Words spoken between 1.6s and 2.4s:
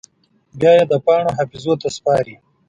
ته سپاري